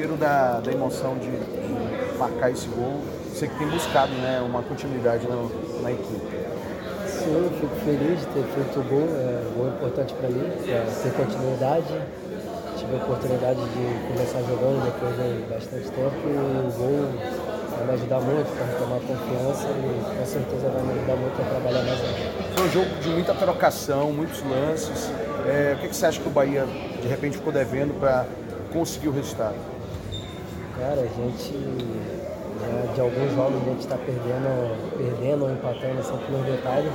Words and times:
Primeiro 0.00 0.18
da, 0.18 0.60
da 0.60 0.72
emoção 0.72 1.18
de, 1.18 1.28
de, 1.28 2.18
marcar 2.18 2.50
esse 2.50 2.66
gol, 2.68 3.02
você 3.28 3.46
que 3.46 3.58
tem 3.58 3.68
buscado 3.68 4.10
né, 4.12 4.40
uma 4.40 4.62
continuidade 4.62 5.28
na, 5.28 5.36
na 5.82 5.92
equipe. 5.92 6.40
Sim, 7.06 7.50
fico 7.60 7.76
feliz 7.84 8.20
de 8.20 8.26
ter 8.32 8.44
feito 8.48 8.80
o 8.80 8.82
gol, 8.84 9.06
é 9.12 9.44
um 9.44 9.58
gol 9.58 9.68
importante 9.68 10.14
para 10.14 10.30
mim, 10.30 10.40
é 10.40 10.86
ter 11.02 11.12
continuidade. 11.12 11.92
Tive 12.78 12.94
a 12.94 12.96
oportunidade 12.96 13.60
de 13.60 14.08
começar 14.08 14.40
jogando 14.48 14.82
depois 14.86 15.14
de 15.16 15.52
bastante 15.52 15.90
tempo 15.90 16.16
e 16.24 16.32
o 16.32 16.72
gol 16.78 17.04
vai 17.76 17.86
me 17.88 17.92
ajudar 17.92 18.20
muito 18.20 18.56
para 18.56 18.64
retomar 18.72 19.00
confiança 19.00 19.68
e 19.68 20.18
com 20.18 20.24
certeza 20.24 20.68
vai 20.70 20.82
me 20.82 20.92
ajudar 20.96 21.16
muito 21.16 21.42
a 21.42 21.44
trabalhar 21.44 21.82
mais 21.82 22.00
ainda. 22.00 22.56
Foi 22.56 22.64
um 22.64 22.70
jogo 22.70 22.88
de 23.02 23.08
muita 23.10 23.34
trocação, 23.34 24.12
muitos 24.12 24.42
lances. 24.48 25.12
É, 25.44 25.74
o 25.76 25.82
que, 25.82 25.88
que 25.88 25.94
você 25.94 26.06
acha 26.06 26.18
que 26.18 26.26
o 26.26 26.32
Bahia 26.32 26.64
de 27.02 27.06
repente 27.06 27.36
ficou 27.36 27.52
devendo 27.52 27.92
para 28.00 28.24
conseguir 28.72 29.08
o 29.08 29.12
resultado? 29.12 29.79
Cara, 30.80 31.02
a 31.02 31.04
gente 31.04 31.52
já 32.58 32.92
de 32.94 33.00
alguns 33.02 33.34
jogos 33.34 33.60
a 33.60 33.70
gente 33.70 33.80
está 33.80 33.96
perdendo, 33.98 34.96
perdendo 34.96 35.44
ou 35.44 35.50
empatando 35.52 36.02
sempre 36.02 36.32
nos 36.32 36.46
detalhes. 36.46 36.90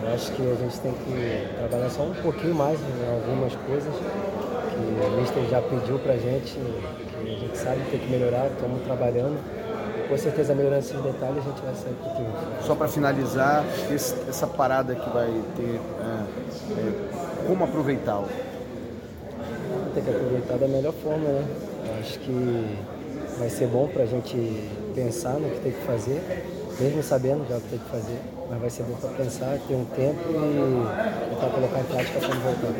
Eu 0.00 0.14
acho 0.14 0.30
que 0.30 0.42
a 0.42 0.54
gente 0.54 0.78
tem 0.78 0.92
que 0.92 1.48
trabalhar 1.58 1.90
só 1.90 2.04
um 2.04 2.14
pouquinho 2.14 2.54
mais 2.54 2.78
em 2.78 3.12
algumas 3.12 3.52
coisas 3.66 3.92
que 3.92 4.76
o 4.78 5.20
Mister 5.20 5.42
já 5.50 5.60
pediu 5.60 5.98
pra 5.98 6.16
gente, 6.16 6.52
que 6.52 7.18
a 7.18 7.36
gente 7.36 7.58
sabe 7.58 7.80
que 7.80 7.90
tem 7.90 8.00
que 8.00 8.10
melhorar, 8.12 8.46
estamos 8.46 8.80
trabalhando. 8.84 9.42
Com 10.08 10.16
certeza 10.16 10.54
melhorando 10.54 10.80
esses 10.80 11.00
detalhes 11.00 11.38
a 11.38 11.50
gente 11.50 11.62
vai 11.62 11.74
sair 11.74 11.94
pro 11.94 12.10
triunfo. 12.10 12.62
Só 12.62 12.74
para 12.76 12.86
finalizar, 12.86 13.64
esse, 13.92 14.14
essa 14.28 14.46
parada 14.46 14.94
que 14.94 15.10
vai 15.10 15.32
ter, 15.56 15.80
é, 16.00 16.78
é, 16.78 17.46
como 17.48 17.64
aproveitá-lo? 17.64 18.28
Tem 19.94 20.04
que 20.04 20.10
aproveitar 20.10 20.58
da 20.58 20.68
melhor 20.68 20.92
forma, 20.92 21.26
né? 21.26 21.44
Eu 21.86 22.00
acho 22.00 22.18
que 22.18 22.78
vai 23.38 23.48
ser 23.48 23.66
bom 23.66 23.88
para 23.88 24.04
a 24.04 24.06
gente 24.06 24.36
pensar 24.94 25.34
no 25.34 25.50
que 25.50 25.60
tem 25.60 25.72
que 25.72 25.82
fazer, 25.82 26.22
mesmo 26.80 27.02
sabendo 27.02 27.46
já 27.48 27.56
o 27.56 27.60
que 27.60 27.68
tem 27.68 27.78
que 27.78 27.90
fazer, 27.90 28.18
mas 28.48 28.60
vai 28.60 28.70
ser 28.70 28.82
bom 28.84 28.94
para 28.94 29.10
pensar, 29.10 29.58
ter 29.66 29.74
um 29.74 29.84
tempo 29.84 30.20
e 30.30 31.34
tentar 31.34 31.48
colocar 31.48 31.80
em 31.80 31.84
prática 31.84 32.20
quando 32.20 32.42
voltar. 32.42 32.72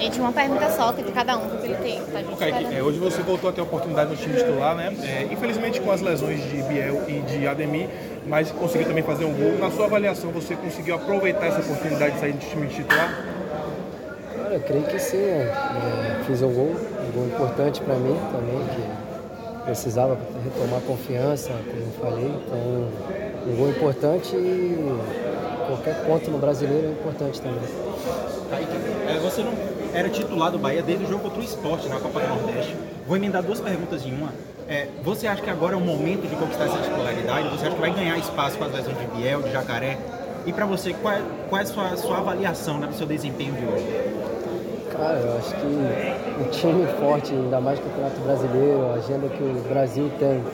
Gente, 0.00 0.20
uma 0.20 0.32
pergunta 0.32 0.70
só 0.70 0.92
que 0.92 1.02
de 1.02 1.12
cada 1.12 1.36
um, 1.36 1.58
que 1.58 1.66
ele 1.66 1.74
tem. 1.76 2.00
Tá, 2.00 2.22
gente? 2.22 2.36
Kaique, 2.36 2.74
é, 2.74 2.82
hoje 2.82 2.98
você 2.98 3.22
voltou 3.22 3.50
a 3.50 3.52
ter 3.52 3.60
a 3.60 3.64
oportunidade 3.64 4.10
no 4.10 4.16
time 4.16 4.34
titular, 4.36 4.74
né? 4.74 4.94
É, 5.02 5.32
infelizmente 5.32 5.80
com 5.80 5.90
as 5.90 6.00
lesões 6.00 6.42
de 6.42 6.62
Biel 6.62 7.02
e 7.06 7.20
de 7.20 7.46
Ademir, 7.46 7.88
mas 8.26 8.50
conseguiu 8.50 8.88
também 8.88 9.02
fazer 9.02 9.24
um 9.24 9.34
gol. 9.34 9.58
Na 9.58 9.70
sua 9.70 9.84
avaliação, 9.86 10.30
você 10.30 10.56
conseguiu 10.56 10.94
aproveitar 10.94 11.46
essa 11.46 11.60
oportunidade 11.60 12.14
de 12.14 12.20
sair 12.20 12.32
do 12.32 12.38
time 12.38 12.66
titular? 12.68 13.39
Cara, 14.50 14.58
eu 14.58 14.66
creio 14.66 14.84
que 14.84 14.98
sim. 14.98 15.16
Né? 15.16 16.24
Fiz 16.26 16.42
um 16.42 16.52
gol, 16.52 16.74
um 16.74 17.12
gol 17.12 17.26
importante 17.26 17.80
para 17.80 17.94
mim 17.94 18.16
também, 18.32 18.58
que 18.74 19.62
precisava 19.64 20.18
retomar 20.42 20.80
confiança, 20.80 21.50
como 21.50 21.82
eu 21.82 21.92
falei. 22.00 22.26
Então, 22.26 22.88
um 23.46 23.56
gol 23.56 23.70
importante 23.70 24.34
e 24.34 24.76
qualquer 25.68 26.04
ponto 26.04 26.30
no 26.32 26.38
brasileiro 26.38 26.88
é 26.88 26.90
importante 26.90 27.40
também. 27.40 27.60
Kaique, 28.50 28.72
é, 29.08 29.20
você 29.20 29.42
não 29.42 29.52
era 29.94 30.08
titular 30.08 30.50
do 30.50 30.58
Bahia 30.58 30.82
desde 30.82 31.04
o 31.04 31.08
jogo 31.08 31.22
contra 31.22 31.40
o 31.40 31.44
Esporte 31.44 31.88
na 31.88 32.00
Copa 32.00 32.18
do 32.18 32.26
Nordeste. 32.26 32.76
Vou 33.06 33.16
emendar 33.16 33.44
duas 33.44 33.60
perguntas 33.60 34.04
em 34.04 34.12
uma. 34.12 34.32
É, 34.68 34.88
você 35.04 35.28
acha 35.28 35.42
que 35.42 35.50
agora 35.50 35.74
é 35.74 35.76
o 35.76 35.80
momento 35.80 36.28
de 36.28 36.34
conquistar 36.34 36.64
essa 36.64 36.78
titularidade? 36.78 37.48
Você 37.50 37.66
acha 37.66 37.74
que 37.76 37.80
vai 37.80 37.92
ganhar 37.92 38.18
espaço 38.18 38.58
com 38.58 38.64
as 38.64 38.72
lesões 38.72 38.98
de 38.98 39.06
Biel, 39.06 39.42
de 39.42 39.52
Jacaré? 39.52 39.96
E 40.44 40.52
para 40.52 40.66
você, 40.66 40.92
qual 40.94 41.14
é, 41.14 41.22
qual 41.48 41.60
é 41.60 41.62
a 41.62 41.66
sua, 41.66 41.96
sua 41.96 42.18
avaliação 42.18 42.78
né, 42.78 42.88
do 42.88 42.94
seu 42.94 43.06
desempenho 43.06 43.54
de 43.54 43.64
hoje? 43.64 44.39
Cara, 45.00 45.18
eu 45.18 45.38
acho 45.38 45.54
que 45.54 46.42
o 46.42 46.50
time 46.50 46.86
forte, 47.00 47.32
ainda 47.32 47.58
mais 47.58 47.78
o 47.78 47.82
Campeonato 47.82 48.20
Brasileiro, 48.20 48.90
a 48.90 48.94
agenda 48.96 49.28
que 49.28 49.42
o 49.42 49.64
Brasil 49.66 50.10
tem, 50.18 50.44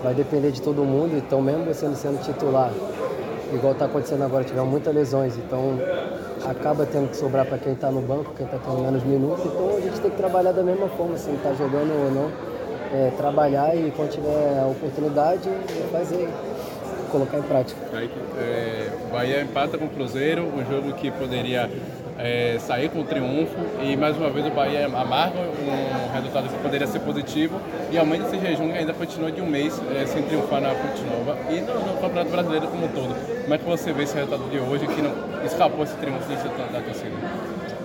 vai 0.00 0.14
depender 0.14 0.52
de 0.52 0.62
todo 0.62 0.84
mundo. 0.84 1.16
Então, 1.16 1.42
mesmo 1.42 1.64
você 1.64 1.86
não 1.86 1.96
sendo 1.96 2.22
titular, 2.22 2.70
igual 3.52 3.72
está 3.72 3.86
acontecendo 3.86 4.22
agora, 4.22 4.44
tiver 4.44 4.62
muitas 4.62 4.94
lesões, 4.94 5.36
então 5.36 5.76
acaba 6.48 6.86
tendo 6.86 7.10
que 7.10 7.16
sobrar 7.16 7.44
para 7.44 7.58
quem 7.58 7.72
está 7.72 7.90
no 7.90 8.00
banco, 8.00 8.32
quem 8.36 8.46
está 8.46 8.58
tendo 8.58 8.80
menos 8.80 9.02
minutos. 9.02 9.44
Então, 9.44 9.76
a 9.76 9.80
gente 9.80 10.00
tem 10.00 10.10
que 10.12 10.16
trabalhar 10.16 10.52
da 10.52 10.62
mesma 10.62 10.86
forma, 10.90 11.16
se 11.16 11.28
está 11.28 11.52
jogando 11.54 11.90
ou 11.90 12.10
não. 12.12 12.30
É, 12.92 13.10
trabalhar 13.16 13.76
e 13.76 13.92
quando 13.96 14.10
tiver 14.10 14.60
a 14.60 14.66
oportunidade, 14.66 15.48
fazer, 15.90 16.28
colocar 17.10 17.38
em 17.38 17.42
prática. 17.42 17.80
É, 18.38 18.88
Bahia 19.12 19.42
empata 19.42 19.76
com 19.78 19.86
o 19.86 19.88
Cruzeiro, 19.88 20.42
um 20.44 20.64
jogo 20.64 20.92
que 20.94 21.10
poderia 21.10 21.68
é, 22.22 22.58
sair 22.58 22.90
com 22.90 23.00
o 23.00 23.04
triunfo 23.04 23.56
e 23.82 23.96
mais 23.96 24.16
uma 24.16 24.28
vez 24.28 24.46
o 24.46 24.50
Bahia 24.50 24.86
amarga 24.86 25.38
um 25.38 26.12
resultado 26.12 26.48
que 26.48 26.62
poderia 26.62 26.86
ser 26.86 27.00
positivo 27.00 27.58
e 27.90 27.98
aumenta 27.98 28.26
esse 28.26 28.38
jejum 28.38 28.72
ainda 28.72 28.92
continua 28.92 29.32
de 29.32 29.40
um 29.40 29.46
mês 29.46 29.80
é, 29.96 30.04
sem 30.04 30.22
triunfar 30.24 30.60
na 30.60 30.70
Fonte 30.70 31.02
Nova 31.02 31.38
e 31.50 31.60
no, 31.60 31.74
no, 31.74 32.00
Campeonato 32.00 32.30
Brasileiro 32.30 32.66
como 32.68 32.84
um 32.84 32.88
todo. 32.88 33.42
Como 33.42 33.54
é 33.54 33.58
que 33.58 33.64
você 33.64 33.92
vê 33.92 34.02
esse 34.02 34.14
resultado 34.14 34.50
de 34.50 34.58
hoje 34.58 34.86
que 34.86 35.00
não 35.00 35.12
escapou 35.44 35.82
esse 35.82 35.94
triunfo 35.94 36.28
da 36.28 36.80
torcida? 36.80 37.16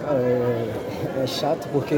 Cara, 0.06 0.20
é, 0.20 1.24
é 1.24 1.28
chato 1.28 1.70
porque 1.72 1.96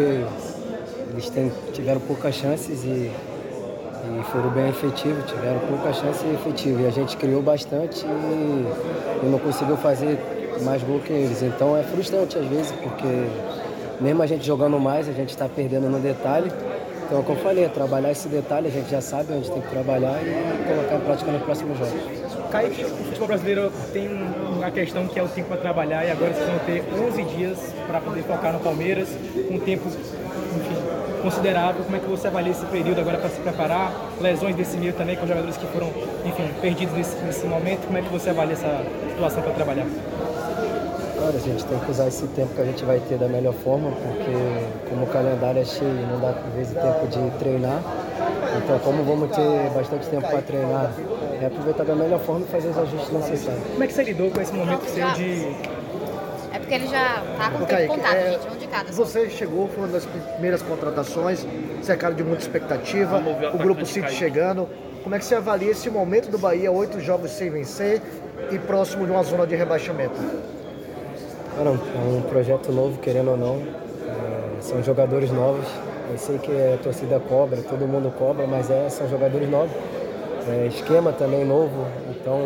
eles 1.12 1.30
têm, 1.30 1.52
tiveram 1.74 2.00
poucas 2.02 2.36
chances 2.36 2.84
e, 2.84 3.09
e 3.09 4.24
foram 4.31 4.50
bem 4.52 4.69
efetivos, 4.69 5.25
tiveram 5.25 5.59
poucas 5.59 5.98
chances 5.98 6.22
e. 6.24 6.69
E 6.69 6.86
a 6.86 6.92
gente 6.92 7.18
criou 7.18 7.42
bastante 7.42 8.06
e, 8.06 9.25
e 9.25 9.25
não 9.25 9.40
conseguiu 9.40 9.78
fazer 9.78 10.37
mais 10.63 10.84
gol 10.84 11.00
que 11.00 11.13
eles. 11.13 11.41
Então 11.41 11.75
é 11.75 11.84
frustrante 11.84 12.38
às 12.38 12.45
vezes, 12.45 12.72
porque 12.72 13.28
mesmo 14.00 14.22
a 14.22 14.28
gente 14.28 14.45
jogando 14.45 14.79
mais, 14.79 15.07
a 15.09 15.12
gente 15.12 15.29
está 15.29 15.47
perdendo 15.47 15.90
no 15.90 16.00
detalhe. 16.00 16.51
Então, 17.06 17.23
como 17.23 17.40
eu 17.40 17.44
falei, 17.44 17.63
é 17.63 17.69
trabalhar 17.69 18.12
esse 18.12 18.28
detalhe, 18.28 18.68
a 18.68 18.72
gente 18.72 18.90
já 18.90 19.00
sabe 19.00 19.31
onde 19.31 19.50
tem 19.50 19.62
que 19.62 19.69
trabalhar 19.69 20.19
e 20.22 20.68
colocar 20.68 20.95
em 20.95 21.00
prática 21.00 21.31
nos 21.31 21.41
próximos 21.41 21.78
jogos. 21.78 22.28
Kaique, 22.51 22.84
o 22.84 23.06
futebol 23.06 23.28
brasileiro 23.28 23.72
tem 23.94 24.09
uma 24.57 24.69
questão 24.72 25.07
que 25.07 25.18
é 25.18 25.23
o 25.23 25.28
tempo 25.28 25.47
para 25.47 25.57
trabalhar 25.57 26.06
e 26.06 26.12
agora 26.12 26.34
vocês 26.34 26.50
vão 26.50 26.59
ter 26.59 26.84
11 27.09 27.24
dias 27.35 27.57
para 27.88 28.01
poder 28.01 28.24
focar 28.24 28.51
no 28.51 28.59
Palmeiras, 28.59 29.07
um 29.50 29.59
tempo 29.59 29.88
enfim, 29.88 31.22
considerável. 31.22 31.84
Como 31.84 31.95
é 31.95 32.00
que 32.00 32.07
você 32.07 32.28
avalia 32.28 32.51
esse 32.51 32.66
período 32.66 33.00
agora 33.00 33.18
para 33.18 33.29
se 33.29 33.39
preparar? 33.39 33.94
Lesões 34.19 34.56
desse 34.56 34.78
meio 34.78 34.94
também, 34.94 35.16
com 35.16 35.25
jogadores 35.25 35.56
que 35.56 35.66
foram 35.68 35.88
enfim, 36.25 36.50
perdidos 36.62 36.94
nesse, 36.94 37.16
nesse 37.24 37.45
momento. 37.45 37.85
Como 37.85 37.97
é 37.97 38.01
que 38.01 38.09
você 38.09 38.29
avalia 38.29 38.53
essa 38.53 38.84
situação 39.09 39.44
para 39.44 39.53
trabalhar? 39.53 39.85
A 41.27 41.39
gente 41.39 41.65
tem 41.65 41.77
que 41.79 41.91
usar 41.91 42.07
esse 42.07 42.25
tempo 42.27 42.55
que 42.55 42.61
a 42.61 42.65
gente 42.65 42.85
vai 42.85 42.99
ter 43.01 43.17
da 43.17 43.27
melhor 43.27 43.53
forma, 43.53 43.91
porque 43.91 44.89
como 44.89 45.03
o 45.03 45.07
calendário 45.07 45.61
é 45.61 45.65
cheio, 45.65 46.07
não 46.07 46.21
dá 46.21 46.29
às 46.29 46.53
vezes 46.53 46.73
tempo 46.73 47.07
de 47.07 47.38
treinar. 47.38 47.81
Então, 48.57 48.79
como 48.79 49.03
vamos 49.03 49.35
ter 49.35 49.69
bastante 49.75 50.07
tempo 50.07 50.25
para 50.25 50.41
treinar, 50.41 50.93
é 51.41 51.45
aproveitar 51.45 51.83
da 51.83 51.95
melhor 51.95 52.19
forma 52.21 52.45
e 52.45 52.49
fazer 52.49 52.69
os 52.69 52.77
ajustes 52.77 53.11
necessários. 53.11 53.63
Como 53.71 53.83
é 53.83 53.88
que 53.88 53.93
você 53.93 54.03
lidou 54.03 54.31
com 54.31 54.41
esse 54.41 54.53
momento 54.53 54.85
seu 54.89 55.11
de 55.11 55.55
É 56.53 56.59
porque 56.59 56.73
ele 56.73 56.88
já 56.88 57.21
tá 57.38 57.51
com 57.51 57.63
o 57.63 57.67
tempo 57.67 57.94
contado, 57.94 58.15
é, 58.15 58.31
gente, 58.31 58.47
um 58.47 58.57
de 58.57 58.67
cada. 58.67 58.94
só. 58.94 59.03
Você 59.03 59.29
chegou, 59.29 59.67
foi 59.67 59.83
uma 59.83 59.88
das 59.91 60.05
primeiras 60.05 60.61
contratações, 60.61 61.45
cercado 61.81 62.15
de 62.15 62.23
muita 62.23 62.41
expectativa, 62.41 63.21
o 63.53 63.57
grupo 63.57 63.85
City 63.85 64.11
chegando. 64.13 64.67
Como 65.03 65.13
é 65.13 65.19
que 65.19 65.25
você 65.25 65.35
avalia 65.35 65.71
esse 65.71 65.89
momento 65.89 66.31
do 66.31 66.38
Bahia, 66.38 66.71
oito 66.71 67.01
jogos 67.01 67.31
sem 67.31 67.49
vencer 67.49 68.01
e 68.49 68.57
próximo 68.57 69.05
de 69.05 69.11
uma 69.11 69.23
zona 69.23 69.45
de 69.45 69.55
rebaixamento? 69.55 70.15
Cara, 71.57 71.69
é 71.72 72.16
um 72.16 72.22
projeto 72.22 72.72
novo, 72.72 73.00
querendo 73.00 73.31
ou 73.31 73.38
não. 73.38 73.56
É, 73.56 74.62
são 74.62 74.84
jogadores 74.84 75.31
novos. 75.31 75.66
Eu 76.12 76.18
sei 76.19 76.38
que 76.38 76.51
a 76.51 76.78
torcida 76.84 77.19
cobra, 77.19 77.57
todo 77.63 77.88
mundo 77.88 78.13
cobra, 78.16 78.45
mas 78.45 78.69
é, 78.69 78.88
são 78.90 79.09
jogadores 79.09 79.50
novos. 79.50 79.72
É, 80.47 80.68
esquema 80.68 81.12
também 81.12 81.44
novo, 81.44 81.88
então 82.12 82.40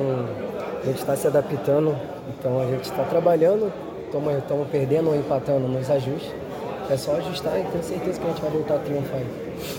a 0.82 0.86
gente 0.86 1.00
está 1.00 1.14
se 1.18 1.28
adaptando, 1.28 1.94
então 2.30 2.62
a 2.62 2.66
gente 2.68 2.86
está 2.86 3.04
trabalhando, 3.04 3.70
estamos 4.06 4.68
perdendo 4.72 5.10
ou 5.10 5.16
empatando 5.16 5.68
nos 5.68 5.92
ajustes. 5.92 6.32
É 6.90 6.96
só 6.96 7.18
ajustar 7.18 7.60
e 7.60 7.64
tenho 7.64 7.84
certeza 7.84 8.18
que 8.18 8.26
a 8.26 8.30
gente 8.30 8.42
vai 8.42 8.50
voltar 8.50 8.76
a 8.76 8.80
triunfar. 8.80 9.20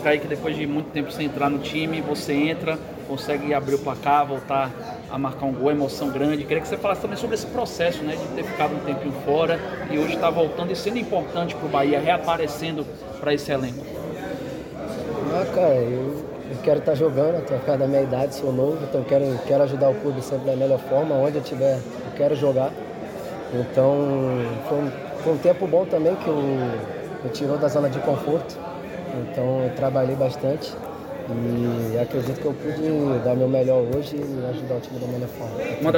Kaique, 0.05 0.27
depois 0.29 0.55
de 0.55 0.67
muito 0.67 0.91
tempo 0.91 1.11
sem 1.11 1.25
entrar 1.25 1.49
no 1.49 1.59
time, 1.59 2.03
você 2.03 2.35
entra, 2.35 2.79
consegue 3.13 3.53
abrir 3.53 3.75
o 3.75 3.79
placar, 3.79 4.27
voltar 4.27 4.71
a 5.11 5.19
marcar 5.19 5.45
um 5.45 5.53
gol, 5.53 5.71
emoção 5.71 6.09
grande. 6.09 6.45
Queria 6.45 6.63
que 6.63 6.69
você 6.69 6.79
falasse 6.79 7.03
também 7.03 7.19
sobre 7.19 7.35
esse 7.35 7.45
processo, 7.47 8.03
né, 8.03 8.17
de 8.17 8.27
ter 8.29 8.43
ficado 8.43 8.75
um 8.75 8.79
tempinho 8.79 9.13
fora 9.27 9.61
e 9.91 9.99
hoje 9.99 10.15
estar 10.15 10.31
voltando 10.31 10.73
e 10.73 10.77
sendo 10.77 10.99
importante 10.99 11.55
para 11.55 11.67
o 11.67 11.69
Bahia, 11.69 12.01
reaparecendo 12.01 12.87
para 13.21 13.35
esse 13.35 13.53
elenco. 13.53 13.85
Ah, 15.31 15.45
cara, 15.55 15.75
eu, 15.75 16.25
eu 16.51 16.57
quero 16.63 16.79
estar 16.79 16.95
jogando, 16.95 17.41
estou 17.41 17.59
por 17.59 17.67
causa 17.67 17.81
da 17.81 17.87
minha 17.87 18.01
idade, 18.01 18.35
sou 18.35 18.51
novo, 18.51 18.79
então 18.83 19.05
quero, 19.05 19.39
quero 19.47 19.63
ajudar 19.65 19.91
o 19.91 19.95
clube 19.97 20.23
sempre 20.23 20.47
da 20.47 20.57
melhor 20.57 20.79
forma, 20.79 21.15
onde 21.15 21.37
eu 21.37 21.43
estiver, 21.43 21.77
eu 21.77 22.17
quero 22.17 22.35
jogar. 22.35 22.71
Então 23.53 23.95
foi 24.67 24.79
um, 24.79 24.91
foi 25.23 25.33
um 25.35 25.39
tempo 25.39 25.67
bom 25.67 25.85
também 25.85 26.17
que 26.17 26.31
me 26.31 27.31
tirou 27.31 27.59
da 27.59 27.69
zona 27.69 27.91
de 27.91 27.99
conforto. 27.99 28.59
Então 29.21 29.65
eu 29.65 29.75
trabalhei 29.77 30.17
bastante 30.17 30.73
e 31.93 31.99
acredito 31.99 32.41
que 32.41 32.45
eu 32.45 32.55
pude 32.55 33.25
dar 33.25 33.35
meu 33.35 33.49
melhor 33.49 33.85
hoje 33.95 34.17
e 34.17 34.47
ajudar 34.51 34.77
o 34.77 34.81
time 34.81 34.99
da 34.99 35.07
melhor 35.07 35.29
forma. 35.29 35.55